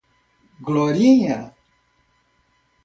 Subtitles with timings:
[0.65, 1.39] Glorinha